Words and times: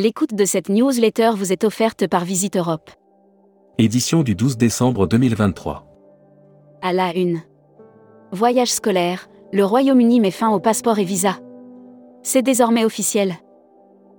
L'écoute 0.00 0.32
de 0.32 0.44
cette 0.44 0.68
newsletter 0.68 1.32
vous 1.34 1.52
est 1.52 1.64
offerte 1.64 2.06
par 2.06 2.24
Visite 2.24 2.56
Europe. 2.56 2.88
Édition 3.78 4.22
du 4.22 4.36
12 4.36 4.56
décembre 4.56 5.08
2023. 5.08 5.84
À 6.82 6.92
la 6.92 7.12
une. 7.16 7.40
Voyage 8.30 8.70
scolaire, 8.70 9.28
le 9.52 9.64
Royaume-Uni 9.64 10.20
met 10.20 10.30
fin 10.30 10.50
au 10.50 10.60
passeport 10.60 11.00
et 11.00 11.04
visa. 11.04 11.40
C'est 12.22 12.42
désormais 12.42 12.84
officiel. 12.84 13.34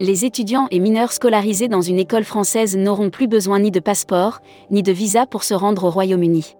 Les 0.00 0.24
étudiants 0.24 0.66
et 0.72 0.80
mineurs 0.80 1.12
scolarisés 1.12 1.68
dans 1.68 1.82
une 1.82 2.00
école 2.00 2.24
française 2.24 2.76
n'auront 2.76 3.10
plus 3.10 3.28
besoin 3.28 3.60
ni 3.60 3.70
de 3.70 3.78
passeport, 3.78 4.40
ni 4.72 4.82
de 4.82 4.90
visa 4.90 5.24
pour 5.24 5.44
se 5.44 5.54
rendre 5.54 5.84
au 5.84 5.90
Royaume-Uni. 5.90 6.56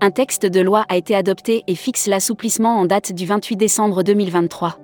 Un 0.00 0.12
texte 0.12 0.46
de 0.46 0.60
loi 0.60 0.84
a 0.88 0.96
été 0.96 1.16
adopté 1.16 1.64
et 1.66 1.74
fixe 1.74 2.06
l'assouplissement 2.06 2.78
en 2.78 2.86
date 2.86 3.12
du 3.12 3.26
28 3.26 3.56
décembre 3.56 4.04
2023. 4.04 4.78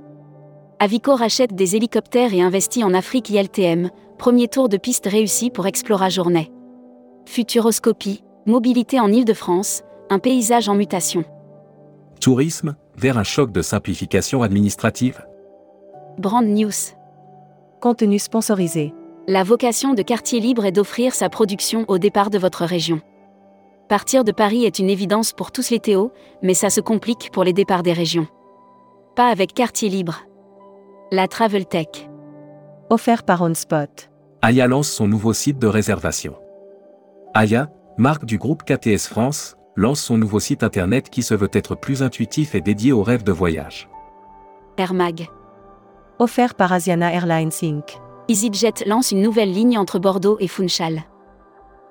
Avico 0.78 1.14
rachète 1.14 1.54
des 1.54 1.74
hélicoptères 1.74 2.34
et 2.34 2.42
investit 2.42 2.84
en 2.84 2.92
Afrique 2.92 3.30
ILTM, 3.30 3.88
premier 4.18 4.46
tour 4.46 4.68
de 4.68 4.76
piste 4.76 5.06
réussi 5.06 5.48
pour 5.48 5.66
Explora 5.66 6.10
Journée. 6.10 6.52
Futuroscopie, 7.24 8.22
mobilité 8.44 9.00
en 9.00 9.10
Île-de-France, 9.10 9.84
un 10.10 10.18
paysage 10.18 10.68
en 10.68 10.74
mutation. 10.74 11.24
Tourisme, 12.20 12.76
vers 12.94 13.16
un 13.16 13.24
choc 13.24 13.52
de 13.52 13.62
simplification 13.62 14.42
administrative 14.42 15.24
Brand 16.18 16.46
News. 16.46 16.92
Contenu 17.80 18.18
sponsorisé. 18.18 18.92
La 19.26 19.44
vocation 19.44 19.94
de 19.94 20.02
Quartier 20.02 20.40
Libre 20.40 20.66
est 20.66 20.72
d'offrir 20.72 21.14
sa 21.14 21.30
production 21.30 21.86
au 21.88 21.96
départ 21.96 22.28
de 22.28 22.38
votre 22.38 22.66
région. 22.66 23.00
Partir 23.88 24.24
de 24.24 24.32
Paris 24.32 24.66
est 24.66 24.78
une 24.78 24.90
évidence 24.90 25.32
pour 25.32 25.52
tous 25.52 25.70
les 25.70 25.80
Théo, 25.80 26.12
mais 26.42 26.54
ça 26.54 26.68
se 26.68 26.82
complique 26.82 27.30
pour 27.32 27.44
les 27.44 27.54
départs 27.54 27.82
des 27.82 27.94
régions. 27.94 28.26
Pas 29.14 29.28
avec 29.28 29.54
Quartier 29.54 29.88
Libre. 29.88 30.26
La 31.12 31.28
Travel 31.28 31.66
Tech. 31.66 32.10
Offert 32.90 33.22
par 33.22 33.40
OnSpot. 33.40 34.10
Aya 34.42 34.66
lance 34.66 34.88
son 34.88 35.06
nouveau 35.06 35.32
site 35.32 35.56
de 35.56 35.68
réservation. 35.68 36.34
Aya, 37.32 37.70
marque 37.96 38.24
du 38.24 38.38
groupe 38.38 38.64
KTS 38.64 39.06
France, 39.06 39.56
lance 39.76 40.00
son 40.00 40.18
nouveau 40.18 40.40
site 40.40 40.64
internet 40.64 41.08
qui 41.08 41.22
se 41.22 41.34
veut 41.34 41.50
être 41.52 41.76
plus 41.76 42.02
intuitif 42.02 42.56
et 42.56 42.60
dédié 42.60 42.90
aux 42.90 43.04
rêves 43.04 43.22
de 43.22 43.30
voyage. 43.30 43.88
Air 44.78 44.94
Mag. 44.94 45.28
Offert 46.18 46.56
par 46.56 46.72
Asiana 46.72 47.12
Airlines 47.12 47.52
Inc. 47.62 48.00
EasyJet 48.26 48.84
lance 48.86 49.12
une 49.12 49.22
nouvelle 49.22 49.52
ligne 49.52 49.78
entre 49.78 50.00
Bordeaux 50.00 50.38
et 50.40 50.48
Funchal. 50.48 51.04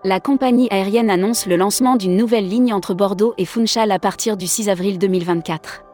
La 0.03 0.19
compagnie 0.19 0.67
aérienne 0.71 1.09
annonce 1.09 1.45
le 1.45 1.55
lancement 1.55 1.95
d'une 1.95 2.17
nouvelle 2.17 2.49
ligne 2.49 2.73
entre 2.73 2.93
Bordeaux 2.93 3.33
et 3.37 3.45
Funchal 3.45 3.93
à 3.93 3.99
partir 3.99 4.35
du 4.35 4.45
6 4.45 4.67
avril 4.67 4.99
2024. 4.99 5.85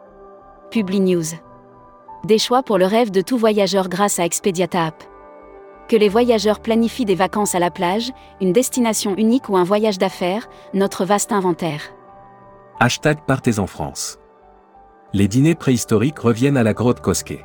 Publi 0.71 1.01
News. 1.01 1.35
Des 2.23 2.37
choix 2.37 2.61
pour 2.61 2.77
le 2.77 2.85
rêve 2.85 3.09
de 3.09 3.21
tout 3.21 3.37
voyageur 3.37 3.89
grâce 3.89 4.19
à 4.19 4.25
Expediata 4.25 4.85
App. 4.85 5.03
Que 5.87 5.95
les 5.95 6.07
voyageurs 6.07 6.59
planifient 6.59 7.05
des 7.05 7.15
vacances 7.15 7.55
à 7.55 7.59
la 7.59 7.71
plage, 7.71 8.11
une 8.39 8.53
destination 8.53 9.15
unique 9.15 9.49
ou 9.49 9.57
un 9.57 9.63
voyage 9.63 9.97
d'affaires, 9.97 10.47
notre 10.75 11.03
vaste 11.03 11.31
inventaire. 11.31 11.81
Hashtag 12.79 13.21
Partez 13.25 13.57
en 13.57 13.65
France. 13.65 14.19
Les 15.13 15.27
dîners 15.27 15.55
préhistoriques 15.55 16.19
reviennent 16.19 16.57
à 16.57 16.63
la 16.63 16.73
grotte 16.73 17.01
Cosquet. 17.01 17.43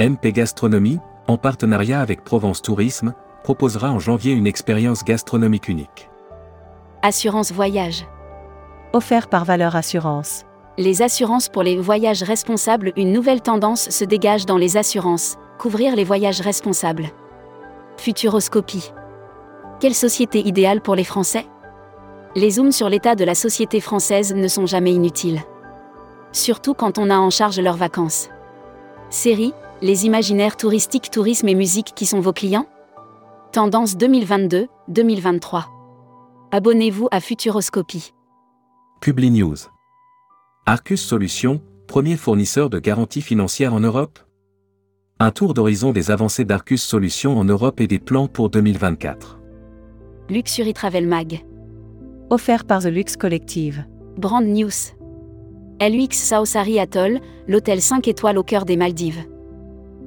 MP 0.00 0.32
Gastronomie, 0.32 0.98
en 1.28 1.36
partenariat 1.36 2.00
avec 2.00 2.24
Provence 2.24 2.62
Tourisme, 2.62 3.12
proposera 3.44 3.90
en 3.90 3.98
janvier 3.98 4.32
une 4.32 4.46
expérience 4.46 5.04
gastronomique 5.04 5.68
unique. 5.68 6.08
Assurance 7.02 7.52
voyage. 7.52 8.06
Offert 8.94 9.28
par 9.28 9.44
Valeur 9.44 9.76
Assurance. 9.76 10.45
Les 10.78 11.00
assurances 11.00 11.48
pour 11.48 11.62
les 11.62 11.78
voyages 11.78 12.22
responsables, 12.22 12.92
une 12.96 13.12
nouvelle 13.12 13.40
tendance 13.40 13.88
se 13.88 14.04
dégage 14.04 14.44
dans 14.44 14.58
les 14.58 14.76
assurances, 14.76 15.36
couvrir 15.58 15.96
les 15.96 16.04
voyages 16.04 16.42
responsables. 16.42 17.06
Futuroscopie. 17.96 18.92
Quelle 19.80 19.94
société 19.94 20.46
idéale 20.46 20.82
pour 20.82 20.94
les 20.94 21.04
Français? 21.04 21.46
Les 22.34 22.50
zooms 22.50 22.72
sur 22.72 22.90
l'état 22.90 23.14
de 23.14 23.24
la 23.24 23.34
société 23.34 23.80
française 23.80 24.34
ne 24.34 24.48
sont 24.48 24.66
jamais 24.66 24.92
inutiles. 24.92 25.40
Surtout 26.32 26.74
quand 26.74 26.98
on 26.98 27.08
a 27.08 27.16
en 27.16 27.30
charge 27.30 27.58
leurs 27.58 27.78
vacances. 27.78 28.28
Série, 29.08 29.54
les 29.80 30.04
imaginaires 30.04 30.58
touristiques, 30.58 31.10
tourisme 31.10 31.48
et 31.48 31.54
musique 31.54 31.92
qui 31.94 32.04
sont 32.04 32.20
vos 32.20 32.34
clients? 32.34 32.66
Tendance 33.52 33.96
2022-2023. 33.96 35.64
Abonnez-vous 36.52 37.08
à 37.10 37.20
Futuroscopie. 37.20 38.12
Publi 39.00 39.30
News. 39.30 39.56
Arcus 40.68 41.00
Solutions, 41.00 41.60
premier 41.86 42.16
fournisseur 42.16 42.70
de 42.70 42.80
garanties 42.80 43.22
financières 43.22 43.72
en 43.72 43.78
Europe 43.78 44.18
Un 45.20 45.30
tour 45.30 45.54
d'horizon 45.54 45.92
des 45.92 46.10
avancées 46.10 46.44
d'Arcus 46.44 46.82
Solutions 46.82 47.38
en 47.38 47.44
Europe 47.44 47.80
et 47.80 47.86
des 47.86 48.00
plans 48.00 48.26
pour 48.26 48.50
2024. 48.50 49.38
Luxury 50.28 50.72
Travel 50.72 51.06
Mag. 51.06 51.44
Offert 52.30 52.64
par 52.64 52.82
The 52.82 52.86
Lux 52.86 53.16
Collective. 53.16 53.84
Brand 54.16 54.44
News. 54.44 54.72
LUX 55.80 56.16
Saosari 56.16 56.80
Atoll, 56.80 57.20
l'hôtel 57.46 57.80
5 57.80 58.08
étoiles 58.08 58.36
au 58.36 58.42
cœur 58.42 58.64
des 58.64 58.76
Maldives. 58.76 59.24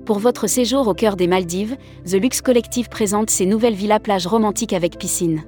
Pour 0.05 0.19
votre 0.19 0.47
séjour 0.47 0.89
au 0.89 0.93
cœur 0.93 1.15
des 1.15 1.27
Maldives, 1.27 1.77
The 2.03 2.15
Lux 2.15 2.41
Collective 2.41 2.89
présente 2.89 3.29
ses 3.29 3.45
nouvelles 3.45 3.75
villas 3.75 4.01
plages 4.01 4.27
romantiques 4.27 4.73
avec 4.73 4.99
piscine. 4.99 5.41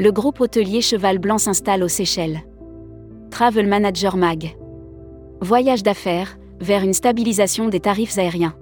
Le 0.00 0.10
groupe 0.10 0.40
hôtelier 0.40 0.80
Cheval 0.80 1.20
Blanc 1.20 1.38
s'installe 1.38 1.84
aux 1.84 1.88
Seychelles. 1.88 2.42
Travel 3.36 3.68
Manager 3.68 4.16
Mag. 4.16 4.56
Voyage 5.42 5.82
d'affaires, 5.82 6.38
vers 6.58 6.82
une 6.82 6.94
stabilisation 6.94 7.68
des 7.68 7.80
tarifs 7.80 8.16
aériens. 8.16 8.54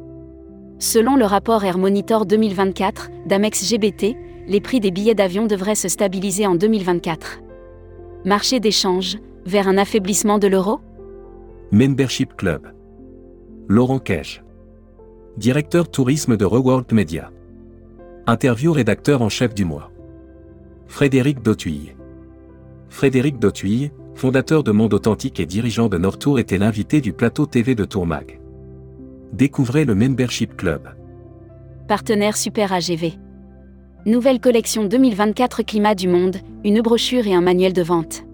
Selon 0.81 1.15
le 1.15 1.25
rapport 1.25 1.63
Air 1.63 1.79
Monitor 1.79 2.27
2024 2.27 3.11
d'Amex 3.25 3.71
GBT, 3.71 4.17
les 4.49 4.61
prix 4.61 4.81
des 4.81 4.91
billets 4.91 5.15
d'avion 5.15 5.47
devraient 5.47 5.77
se 5.77 5.87
stabiliser 5.87 6.49
en 6.49 6.57
2024. 6.57 7.39
Marché 8.25 8.59
d'échange, 8.59 9.19
vers 9.47 9.69
un 9.69 9.79
affaiblissement 9.79 10.41
de 10.41 10.49
l'euro? 10.49 10.81
Membership 11.71 12.35
Club. 12.35 12.67
Laurent 13.69 14.01
Cage. 14.01 14.43
Directeur 15.37 15.89
tourisme 15.89 16.37
de 16.37 16.45
Reworld 16.45 16.93
Media. 16.93 17.31
Interview 18.27 18.73
rédacteur 18.73 19.23
en 19.23 19.29
chef 19.29 19.55
du 19.55 19.65
mois. 19.65 19.93
Frédéric 20.89 21.43
Dautuille. 21.43 21.95
Frédéric 22.89 23.39
Dautuille, 23.39 23.93
fondateur 24.15 24.63
de 24.63 24.73
Monde 24.73 24.95
Authentique 24.95 25.41
et 25.41 25.47
dirigeant 25.47 25.89
de 25.89 25.99
Nortour 25.99 26.39
était 26.39 26.59
l'invité 26.59 27.01
du 27.01 27.13
plateau 27.13 27.47
TV 27.47 27.75
de 27.75 27.85
Tourmag. 27.85 28.41
Découvrez 29.33 29.85
le 29.85 29.95
Membership 29.95 30.57
Club. 30.57 30.89
Partenaire 31.89 32.37
Super 32.37 32.73
AGV. 32.73 33.15
Nouvelle 34.07 34.41
collection 34.41 34.85
2024 34.85 35.63
Climat 35.63 35.95
du 35.95 36.09
Monde, 36.09 36.37
une 36.63 36.81
brochure 36.81 37.27
et 37.27 37.35
un 37.35 37.41
manuel 37.41 37.73
de 37.73 37.83
vente. 37.83 38.25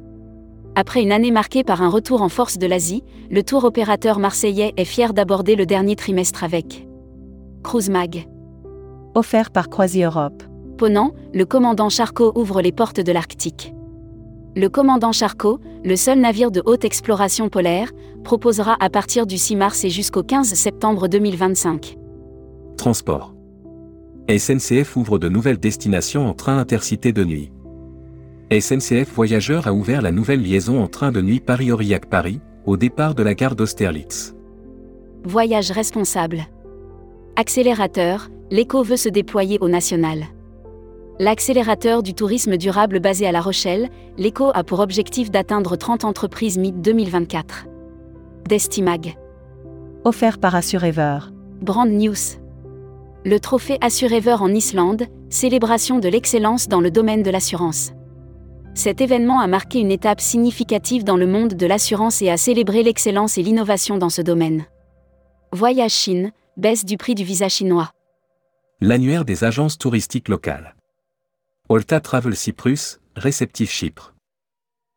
Après 0.74 1.02
une 1.02 1.12
année 1.12 1.30
marquée 1.30 1.64
par 1.64 1.82
un 1.82 1.88
retour 1.88 2.22
en 2.22 2.28
force 2.28 2.58
de 2.58 2.66
l'Asie, 2.66 3.02
le 3.30 3.42
tour 3.42 3.64
opérateur 3.64 4.19
marseillais 4.19 4.72
est 4.76 4.84
fier 4.84 5.14
d'aborder 5.14 5.56
le 5.56 5.66
dernier 5.66 5.96
trimestre 5.96 6.44
avec 6.44 6.86
Cruise 7.62 7.90
Mag. 7.90 8.28
Offert 9.14 9.50
par 9.50 9.69
Croisi 9.69 10.02
Europe. 10.02 10.42
Ponant, 10.78 11.12
le 11.34 11.44
commandant 11.44 11.88
Charcot 11.88 12.32
ouvre 12.36 12.62
les 12.62 12.72
portes 12.72 13.00
de 13.00 13.12
l'Arctique. 13.12 13.74
Le 14.56 14.69
commandant 14.69 15.12
Charcot, 15.12 15.61
le 15.84 15.94
seul 15.94 16.19
navire 16.19 16.50
de 16.50 16.61
haute 16.65 16.84
exploration 16.84 17.49
polaire, 17.49 17.93
proposera 18.25 18.77
à 18.81 18.91
partir 18.91 19.27
du 19.27 19.38
6 19.38 19.55
mars 19.55 19.84
et 19.84 19.91
jusqu'au 19.91 20.25
15 20.25 20.55
septembre 20.55 21.06
2025. 21.06 21.97
Transport. 22.77 23.34
SNCF 24.28 24.97
ouvre 24.97 25.19
de 25.19 25.28
nouvelles 25.28 25.59
destinations 25.59 26.28
en 26.28 26.34
train 26.34 26.59
intercité 26.59 27.12
de 27.12 27.22
nuit. 27.22 27.53
SNCF 28.50 29.12
Voyageurs 29.15 29.69
a 29.69 29.72
ouvert 29.72 30.03
la 30.03 30.11
nouvelle 30.11 30.43
liaison 30.43 30.82
en 30.82 30.88
train 30.88 31.12
de 31.12 31.21
nuit 31.21 31.38
Paris-Aurillac-Paris, 31.38 32.41
au 32.67 32.76
départ 32.76 33.14
de 33.14 33.23
la 33.23 33.35
gare 33.35 33.55
d'Austerlitz. 33.55 34.35
Voyage 35.25 35.70
responsable. 35.70 36.41
Accélérateur, 37.37 38.29
l'éco 38.50 38.82
veut 38.82 38.96
se 38.96 39.08
déployer 39.08 39.58
au 39.61 39.69
national. 39.69 40.25
L'accélérateur 41.20 42.02
du 42.02 42.14
tourisme 42.14 42.56
durable 42.56 42.99
basé 42.99 43.26
à 43.26 43.32
La 43.32 43.43
Rochelle, 43.43 43.90
l'éco 44.17 44.50
a 44.55 44.64
pour 44.64 44.81
objectif 44.81 45.31
d'atteindre 45.31 45.76
30 45.76 46.06
entreprises 46.06 46.56
MIT 46.56 46.81
2024. 46.81 47.67
Destimag. 48.49 49.19
Offert 50.05 50.38
par 50.38 50.55
Assurever. 50.55 51.19
Brand 51.61 51.90
News. 51.90 52.40
Le 53.26 53.38
trophée 53.38 53.76
Assurever 53.82 54.37
en 54.40 54.49
Islande, 54.49 55.08
célébration 55.28 55.99
de 55.99 56.08
l'excellence 56.08 56.69
dans 56.69 56.81
le 56.81 56.90
domaine 56.90 57.22
de 57.22 57.31
l'assurance. 57.31 57.93
Cet 58.72 59.02
événement 59.02 59.40
a 59.40 59.46
marqué 59.46 59.78
une 59.78 59.90
étape 59.90 60.22
significative 60.22 61.05
dans 61.05 61.19
le 61.19 61.26
monde 61.26 61.52
de 61.52 61.67
l'assurance 61.67 62.22
et 62.22 62.31
a 62.31 62.38
célébré 62.38 62.82
l'excellence 62.82 63.37
et 63.37 63.43
l'innovation 63.43 63.99
dans 63.99 64.08
ce 64.08 64.22
domaine. 64.22 64.64
Voyage 65.52 65.93
Chine, 65.93 66.32
baisse 66.56 66.87
du 66.87 66.96
prix 66.96 67.14
du 67.14 67.25
visa 67.25 67.50
chinois. 67.50 67.90
L'annuaire 68.81 69.26
des 69.26 69.44
agences 69.44 69.76
touristiques 69.76 70.31
locales. 70.31 70.75
Olta 71.72 72.00
Travel 72.00 72.34
Cyprus, 72.34 72.99
réceptif 73.14 73.70
Chypre. 73.70 74.12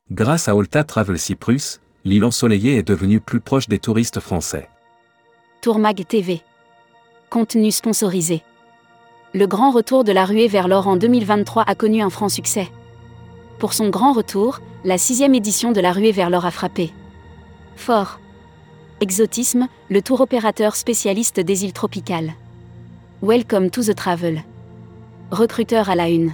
Grâce 0.10 0.48
à 0.48 0.56
Olta 0.56 0.84
Travel 0.84 1.20
Cyprus, 1.20 1.80
l'île 2.04 2.26
ensoleillée 2.26 2.78
est 2.78 2.88
devenue 2.88 3.20
plus 3.20 3.40
proche 3.40 3.68
des 3.70 3.78
touristes 3.78 4.20
français. 4.20 4.68
Tourmag 5.62 6.04
TV. 6.08 6.42
Contenu 7.30 7.70
sponsorisé. 7.70 8.42
Le 9.36 9.46
grand 9.46 9.70
retour 9.70 10.04
de 10.04 10.12
la 10.12 10.26
ruée 10.26 10.48
vers 10.48 10.68
l'or 10.68 10.88
en 10.88 10.98
2023 10.98 11.62
a 11.62 11.76
connu 11.76 12.02
un 12.02 12.10
franc 12.10 12.28
succès. 12.28 12.68
Pour 13.60 13.74
son 13.74 13.90
grand 13.90 14.14
retour, 14.14 14.60
la 14.84 14.98
sixième 14.98 15.36
édition 15.36 15.74
de 15.74 15.80
la 15.80 15.92
ruée 15.92 16.12
vers 16.12 16.32
l'or 16.32 16.48
a 16.48 16.50
frappé. 16.50 16.92
Fort. 17.76 18.20
Exotisme, 19.00 19.68
le 19.92 20.02
tour 20.02 20.22
opérateur 20.22 20.76
spécialiste 20.76 21.40
des 21.40 21.66
îles 21.66 21.74
tropicales. 21.74 22.34
Welcome 23.22 23.70
to 23.70 23.84
the 23.84 23.94
travel. 23.94 24.42
Recruteur 25.30 25.92
à 25.92 25.96
la 25.96 26.10
une. 26.10 26.34